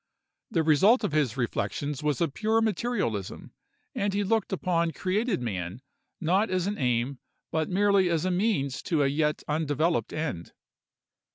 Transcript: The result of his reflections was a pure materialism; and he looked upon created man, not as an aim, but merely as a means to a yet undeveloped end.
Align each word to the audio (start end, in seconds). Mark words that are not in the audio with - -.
The 0.49 0.63
result 0.63 1.03
of 1.03 1.11
his 1.11 1.37
reflections 1.37 2.01
was 2.01 2.19
a 2.21 2.27
pure 2.27 2.59
materialism; 2.59 3.51
and 3.93 4.15
he 4.15 4.23
looked 4.23 4.51
upon 4.51 4.93
created 4.93 5.43
man, 5.43 5.83
not 6.19 6.49
as 6.49 6.65
an 6.65 6.79
aim, 6.79 7.19
but 7.51 7.69
merely 7.69 8.09
as 8.09 8.25
a 8.25 8.31
means 8.31 8.81
to 8.89 9.03
a 9.03 9.07
yet 9.07 9.43
undeveloped 9.47 10.11
end. 10.11 10.53